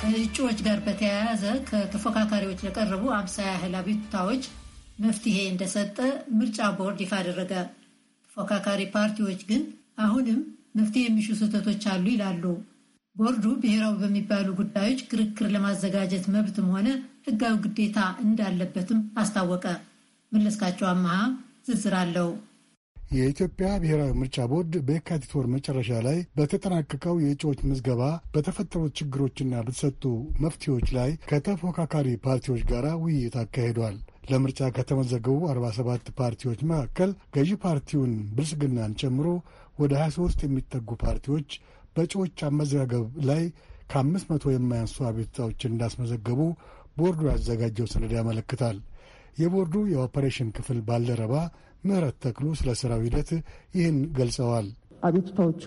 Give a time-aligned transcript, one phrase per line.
[0.00, 4.44] ከእጩዎች ጋር በተያያዘ ከተፎካካሪዎች ለቀረቡ አምሳ ያህል አቤቱታዎች
[5.00, 5.96] መፍትሄ እንደሰጠ
[6.36, 7.52] ምርጫ ቦርድ ይፋ አደረገ።
[8.30, 9.62] ተፎካካሪ ፓርቲዎች ግን
[10.04, 10.38] አሁንም
[10.76, 12.44] መፍትሄ የሚሹ ስህተቶች አሉ ይላሉ።
[13.16, 16.88] ቦርዱ ብሔራዊ በሚባሉ ጉዳዮች ክርክር ለማዘጋጀት መብትም ሆነ
[17.26, 19.64] ሕጋዊ ግዴታ እንዳለበትም አስታወቀ።
[20.32, 21.16] መለስካቸው አመሃ
[21.66, 22.28] ዝርዝር አለው።
[23.10, 28.02] የኢትዮጵያ ብሔራዊ ምርጫ ቦርድ በየካቲት ወር መጨረሻ ላይ በተጠናቀቀው የእጩዎች ምዝገባ
[28.34, 30.02] በተፈጠሩት ችግሮችና በተሰጡ
[30.44, 33.96] መፍትሄዎች ላይ ከተፎካካሪ ፓርቲዎች ጋር ውይይት አካሂዷል።
[34.30, 39.26] ለምርጫ ከተመዘገቡ 47 ፓርቲዎች መካከል ገዢ ፓርቲውን ብልጽግናን ጨምሮ
[39.78, 41.48] ወደ 23 የሚጠጉ ፓርቲዎች
[41.96, 43.44] በእጩዎች አመዘጋገብ ላይ
[43.90, 46.40] ከአምስት መቶ የማያንሱ አቤቱታዎችን እንዳስመዘገቡ
[46.98, 48.76] ቦርዱ ያዘጋጀው ሰነድ ያመለክታል።
[49.36, 51.34] የቦርዱ የኦፐሬሽን ክፍል ባልደረባ
[51.84, 53.30] ምህረት ተክሉ ስለ ስራው ሂደት
[53.76, 54.68] ይህን ገልጸዋል።
[55.02, 55.64] አቤቱታዎቹ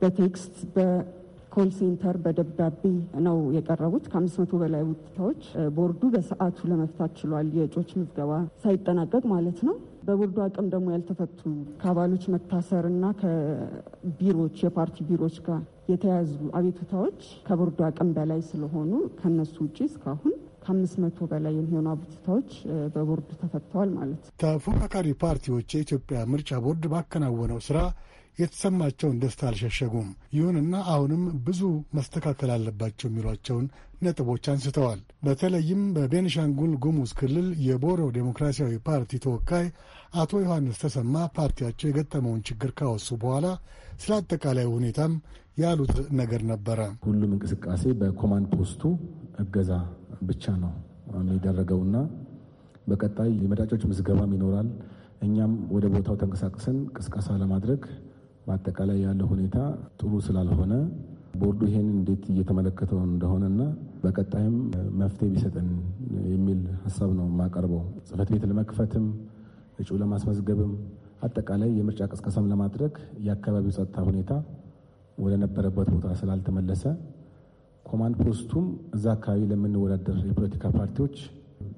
[0.00, 2.82] በ text በ call center በደብዳቤ
[3.26, 5.42] ነው የቀረቡት። ከአምስት መቶ በላይ አቤቱታዎች
[5.76, 11.40] ቦርዱ በሰዓቱ ለመፍታት ችሏል። የእጩዎች ምዝገባ ሳይጠናቀቅ ማለት ነው። በቦርዱ አቅም ደግሞ ያልተፈቱ
[11.80, 19.78] ከአባሎች መታሰር እና ከቢሮዎች የፓርቲ ቢሮዎች ጋር የተያዙ አቤቱታዎች ከቦርዱ አቅም በላይ ስለሆኑ ከነሱ ውጭ
[19.86, 20.34] እስካሁን
[20.68, 22.50] ከአምስት መቶ በላይ የሚሆኑ አቤቱታዎች
[22.94, 27.78] በቦርዱ ተፈተዋል ማለት ነው። ተፎካካሪ ፓርቲዎች የኢትዮጵያ ምርጫ ቦርድ ባከናወነው ስራ
[28.38, 31.60] የተሰማቸውን ደስታ አልሸሸጉም። ይሁንና አሁንም ብዙ
[31.96, 33.66] መስተካከል አለባቸው የሚሏቸውን
[34.02, 39.66] ነጥቦች አንስተዋል። በተለይም በቤኒሻንጉል ጉሙዝ ክልል የቦሮ ዴሞክራሲያዊ ፓርቲ ተወካይ
[40.20, 43.46] አቶ ዮሐንስ ተሰማ ፓርቲያቸው የገጠመውን ችግር ካወሱ በኋላ
[44.00, 45.14] ስለ አጠቃላይ ሁኔታም
[45.58, 48.82] ያሉት ነገር ነበረ። ሁሉም እንቅስቃሴ በኮማንድ ፖስቱ
[49.42, 49.72] እገዛ
[50.28, 50.72] ብቻ ነው
[51.18, 51.96] የሚደረገውና
[52.88, 54.68] በቀጣይ የመራጮች ምዝገባም ይኖራል።
[55.22, 57.82] እኛም ወደ ቦታው ተንቀሳቅሰን ቅስቀሳ ለማድረግ
[58.48, 59.56] በአጠቃላይ ያለው ሁኔታ
[59.98, 60.74] ጥሩ ስላልሆነ
[61.40, 63.60] ቦርዱ ይሄን እንዴት እየተመለከተው እንደሆነና
[64.02, 64.54] በቀጣይም
[65.00, 65.68] መፍትሄ ቢሰጠን
[66.32, 69.04] የሚል ሀሳብ ነው የማቀርበው። ጽህፈት ቤት ለመክፈትም
[69.82, 70.72] እጩ ለማስመዝገብም
[71.22, 72.94] አጠቃላይ የምርጫ ቀስቀሳም ለማድረግ
[73.26, 74.32] የአካባቢው ጸጥታ ሁኔታ
[75.18, 76.82] ወደ ነበረበት ቦታ ስላልተመለሰ
[77.86, 81.16] ኮማንድ ፖስቱም እዛ አካባቢ ለምንወዳደር የፖለቲካ ፓርቲዎች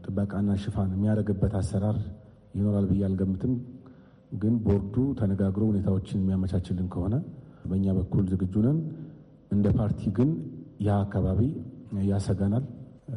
[0.04, 1.98] ጥበቃና ሽፋን የሚያደርግበት አሰራር
[2.54, 3.52] ይኖራል ብዬ አልገምትም።
[4.38, 7.14] ግን ቦርዱ ተነጋግሮ ሁኔታዎችን የሚያመቻችልን ከሆነ
[7.70, 8.78] በእኛ በኩል ዝግጁ ነን።
[9.50, 10.30] እንደ ፓርቲ ግን
[10.86, 11.40] ያ አካባቢ
[12.10, 12.66] ያሰጋናል።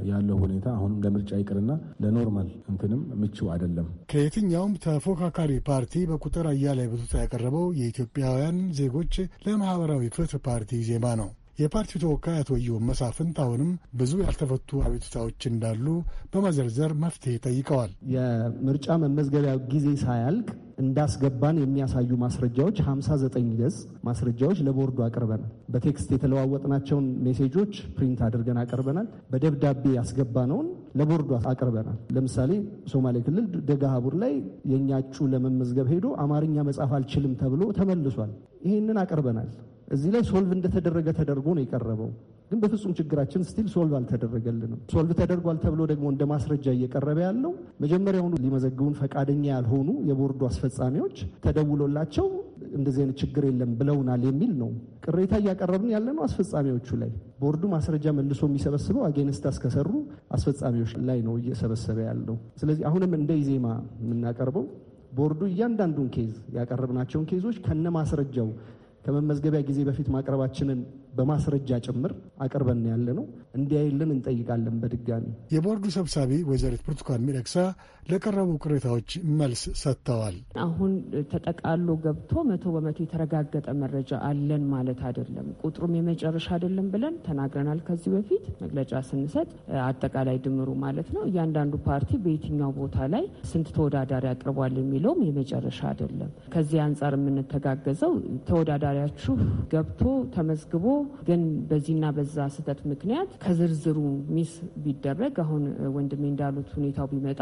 [0.07, 1.71] ያለው ሁኔታ አሁንም ለምርጫ ይቅርና
[2.03, 9.13] ለ normal እንትንም ምቹ አይደለም። ከየትኛውም ተፎካካሪ ፓርቲ በቁጥር አያሌ አቤቱታ ያቀረበው የኢትዮጵያውያን ዜጎች
[9.45, 15.85] ለማህበራዊ ፍትህ ፓርቲ ኢዜማ ነው። የፓርቲው ተወካይ አቶ ኢዮብ መሳፍንት አሁንም ብዙ ያልተፈቱ አቤቱታዎች እንዳሉ
[16.31, 20.47] በመዘርዘር መፍትሄ ጠይቀዋል። የምርጫ መመዝገቢያ ጊዜ ሳያልቅ
[20.83, 23.75] እንዳስገባን የሚያሳዩ ማስረጃዎች 59 ገጽ
[24.07, 31.99] ማስረጃዎች ለቦርዱ አቅርበናል። በ text የተለዋወጥናቸውን message ኦች print አድርገን አቅርበናል። በደብዳቤ ያስገባነውን ለቦርዱ አቅርበናል።
[32.17, 32.51] ለምሳሌ
[32.91, 34.33] ሶማሌ ክልል ደጋሀቡር ላይ
[34.71, 38.33] የእኛ እጩ ለመመዝገብ ሄዶ አማርኛ መጻፍ አልችልም ተብሎ ተመልሷል።
[38.65, 39.51] ይህንን አቅርበናል።
[39.87, 42.11] እዚህ ላይ solve እንደተደረገ ተደርጎ ነው የቀረበው።
[42.51, 47.51] ግን በፍጹም ችግራችን still solve አልተደረገልንም። solve ተደርጓል ተብሎ ደግሞ እንደ ማስረጃ እየቀረበ ያለው
[47.83, 52.27] መጀመሪያውኑ ሊመዘግቡን ፈቃደኛ ያልሆኑ የቦርዱ አስፈጻሚዎች ተደውሎላቸው
[52.71, 54.69] እንደዚህ አይነት ችግር የለም ብለውናል የሚል ነው
[55.05, 57.11] ቅሬታ እያቀረብን ያለ ነው አስፈጻሚዎቹ ላይ።
[57.41, 59.89] ቦርዱ ማስረጃ መልሶ የሚሰበስበው against እስከሰሩ
[60.37, 63.67] አስፈጻሚዎች ላይ ነው እየሰበሰበ ያለው። ስለዚህ አሁንም እንደ ኢዜማ
[64.03, 64.65] የምናቀርበው
[65.17, 68.47] ቦርዱ እያንዳንዱን case ያቀረብናቸውን case ኦች ከነ ማስረጃው
[69.05, 70.79] ከመመዝገቢያ ጊዜ በፊት ማቅረባችንን
[71.13, 72.11] በማስረጃ ጭምር
[72.45, 73.25] አቅርበን ያለ ነው
[73.57, 77.55] እንዲያይልን እንጠይቃለን። በድጋሚ የቦርዱ ሰብሳቢ ወይዘሪት ብርቱካን ሚደቅሳ
[78.09, 79.09] ለቀረቡ ቅሬታዎች
[79.39, 80.91] መልስ ሰጥተዋል። አሁን
[81.31, 88.11] ተጠቃሎ ገብቶ መቶ በመቶ የተረጋገጠ መረጃ አለን ማለት አይደለም። ቁጥሩም የመጨረሻ አይደለም ብለን ተናግረናል። ከዚህ
[88.15, 89.47] በፊት መግለጫ ስንሰጥ
[89.85, 96.31] አጠቃላይ ድምሩ ማለት ነው እያንዳንዱ ፓርቲ በየትኛው ቦታ ላይ ስንት ተወዳዳሪ አቅርቧል የሚለውም የመጨረሻ አይደለም።
[96.53, 98.13] ከዚህ አንጻር የምንተጋገዘው
[98.49, 99.35] ተወዳዳሪያችሁ
[99.73, 100.01] ገብቶ
[100.35, 100.85] ተመዝግቦ
[101.27, 103.97] ግን በዚህና በዛ ስህተት ምክንያት ከዝርዝሩ
[104.35, 104.51] ሚስ
[104.83, 105.63] ቢደረግ አሁን
[105.95, 107.41] ወንድሜ እንዳሉት ሁኔታው ቢመጣ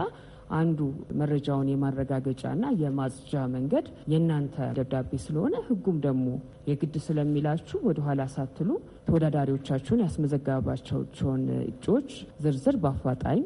[0.58, 0.80] አንዱ
[1.20, 6.26] መረጃውን የማረጋገጫና የማጽጃ መንገድ የእናንተ ደብዳቤ ስለሆነ ሕጉም ደግሞ
[6.70, 8.70] የግድ ስለሚላችሁ ወደኋላ ሳትሉ
[9.08, 12.10] ተወዳዳሪዎቻችሁን ያስመዘገባቸውን እጩዎች
[12.44, 13.42] ዝርዝር በአፋጣኝ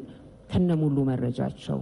[0.50, 1.78] ከነሙሉ መረጃቸው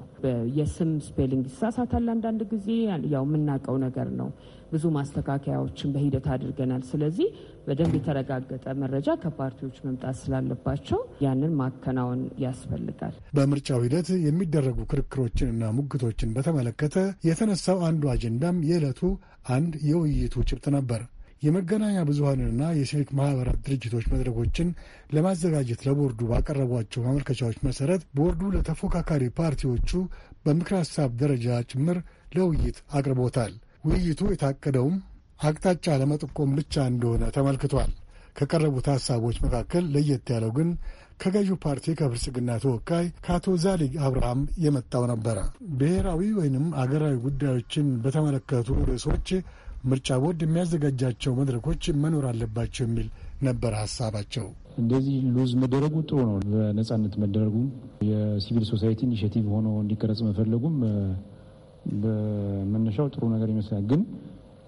[0.56, 2.68] የስም spelling ይሳሳታል። አንዳንድ ጊዜ
[3.14, 4.28] ያው የምናውቀው ነገር ነው።
[4.72, 7.28] ብዙ ማስተካከያዎችን በሂደት አድርገናል። ስለዚህ
[7.66, 16.96] በደንብ የተረጋገጠ መረጃ ከፓርቲዎች መምጣት ስላለባቸው ያንን ማከናወን ያስፈልጋል። በምርጫው ሂደት የሚደረጉ ክርክሮችንና ሙግቶችን በተመለከተ
[17.28, 19.02] የተነሳው አንዱ አጀንዳም የዕለቱ
[19.50, 21.00] አንድ የውይይቱ ጭብጥ ነበር።
[21.44, 24.68] የመገናኛ ብዙሀንንና የሲቪክ ማህበራት ድርጅቶች መድረኮችን
[25.14, 29.90] ለማዘጋጀት ለቦርዱ ባቀረቧቸው ማመልከቻዎች መሰረት ቦርዱ ለተፎካካሪ ፓርቲዎቹ
[30.46, 31.98] በምክር ሀሳብ ደረጃ ጭምር
[32.36, 33.52] ለውይይት አቅርቦታል።
[33.86, 34.96] ውይይቱ የታቀደውም
[35.40, 37.92] አቅጣጫ ለመጠቆም ብቻ እንደሆነ ተመልክቷል።
[38.38, 40.68] ከቀረቡት ሀሳቦች መካከል ለየት ያለው ግን
[41.22, 45.38] ከገዢው ፓርቲ ከብልጽግና ተወካይ ከአቶ ዛሊግ አብርሃም የመጣው ነበረ።
[45.78, 49.28] ብሔራዊ ወይንም አገራዊ ጉዳዮችን በተመለከቱ ርዕሶች
[49.84, 53.08] ምርጫ ቦርድ የሚያዘጋጃቸው መድረኮች መኖር አለባቸው የሚል
[53.42, 54.46] ነበር ሀሳባቸው።
[54.80, 57.66] እንደዚህ loose መደረጉ ጥሩ ነው። በነጻነት መደረጉም
[58.08, 60.76] የ civil society initiative ሆኖ እንዲቀረጽ መፈለጉም
[62.04, 64.02] በመነሻው ጥሩ ነገር ይመስላል። ግን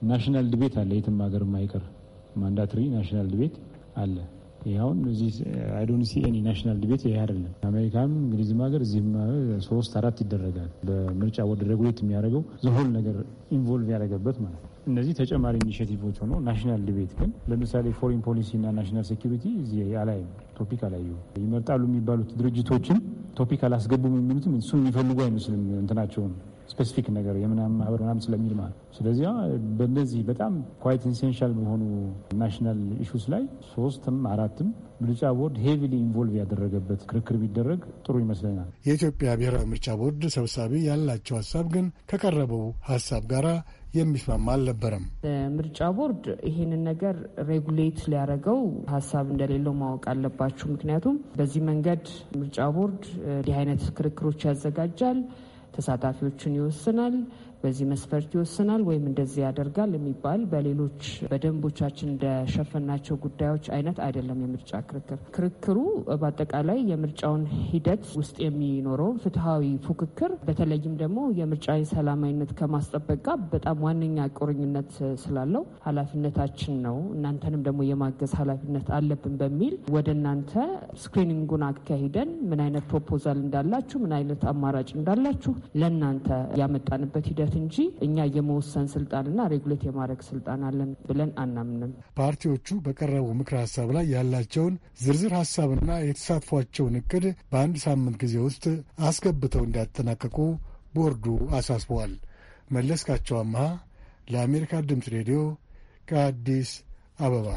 [0.09, 1.85] national debate አለ፣ የትም ሀገር የማይቀር
[2.43, 3.55] mandatory national debate
[4.03, 4.17] አለ።
[4.69, 5.33] ይሁን እዚህ
[5.77, 9.11] I don't see any national debate ይሄ አይደለም። አሜሪካም እንግሊዝም ሀገር እዚህም
[9.67, 13.19] ሶስት አራት ይደረጋል። በምርጫ ወደ ሬጉሌት የሚያደርገው ዘሆል ነገር
[13.57, 18.75] ኢንቮልቭ ያደረገበት ማለት ነው። እነዚህ ተጨማሪ ኢኒሽቲቮች ሆኖ ናሽናል ዲቤት ግን ለምሳሌ ፎሪን ፖሊሲ እና
[18.77, 19.45] ናሽናል ሴኪሪቲ
[20.03, 20.29] አላይም
[20.59, 21.09] ቶፒክ አላዩ
[21.41, 22.99] ይመርጣሉ የሚባሉት ድርጅቶችን
[23.39, 26.35] ቶፒክ አላስገቡም የሚሉትም እሱን የሚፈልጉ አይመስልም እንትናቸውን
[26.71, 29.27] ስፔሲፊክ ነገር የምናምን ማህበር ምናምን ስለሚል ማለት ስለዚህ
[29.79, 30.53] በእነዚህ በጣም
[30.83, 31.83] ኳይት ኢንሴንሻል በሆኑ
[32.41, 33.43] ናሽናል ኢሹስ ላይ
[33.73, 34.69] ሶስትም አራትም
[35.01, 41.37] ምርጫ ቦርድ heavily involve ያደረገበት ክርክር ቢደረግ ጥሩ ይመስለናል። የኢትዮጵያ ብሔራዊ ምርጫ ቦርድ ሰብሳቢ ያላቸው
[41.41, 43.47] ሀሳብ ግን ከቀረበው ሀሳብ ጋር
[43.99, 45.05] የሚስማማ አልነበረም።
[45.57, 47.17] ምርጫ ቦርድ ይህንን ነገር
[47.51, 48.61] regulate ሊያደርገው
[48.93, 52.05] ሀሳብ እንደሌለው ማወቅ አለባችሁ። ምክንያቱም በዚህ መንገድ
[52.39, 53.03] ምርጫ ቦርድ
[53.35, 55.21] እንዲህ አይነት ክርክሮች ያዘጋጃል፣
[55.77, 57.15] ተሳታፊዎችን ይወስናል
[57.67, 65.19] በዚህ መስፈርት ይወስናል ወይም እንደዚህ ያደርጋል የሚባል በሌሎች በደንቦቻችን እንደሸፈናቸው ጉዳዮች አይነት አይደለም። የምርጫ ክርክር
[65.37, 65.79] ክርክሩ
[66.21, 74.27] በአጠቃላይ የምርጫውን ሂደት ውስጥ የሚኖረውን ፍትሐዊ ፉክክር በተለይም ደግሞ የምርጫ ሰላማዊነት ከማስጠበቅ ጋር በጣም ዋነኛ
[74.39, 74.93] ቁርኝነት
[75.23, 80.53] ስላለው ኃላፊነታችን ነው። እናንተንም ደግሞ የማገዝ ኃላፊነት አለብን በሚል ወደ እናንተ
[81.05, 86.29] screening ኡን አካሂደን ምን አይነት proposal እንዳላችሁ፣ ምን አይነት አማራጭ እንዳላችሁ ለእናንተ
[86.61, 87.77] ያመጣንበት ሂደት እንጂ
[88.07, 94.75] እኛ የመወሰን ስልጣንና ሬጉሌት የማድረግ ስልጣን አለን ብለን አናምንም። ፓርቲዎቹ በቀረቡ ምክር ሀሳብ ላይ ያላቸውን
[95.05, 98.65] ዝርዝር ሀሳብና የተሳትፏቸውን እቅድ በአንድ ሳምንት ጊዜ ውስጥ
[99.09, 100.39] አስገብተው እንዲያጠናቀቁ
[100.97, 101.27] ቦርዱ
[101.59, 102.15] አሳስበዋል።
[102.71, 103.65] መለስካቸው አመሃ
[104.31, 105.41] ለአሜሪካ ድምፅ ሬዲዮ
[106.09, 106.71] ከአዲስ
[107.21, 107.49] አበባ